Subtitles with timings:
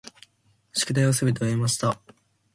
[0.73, 2.01] 宿題をすべて終えました。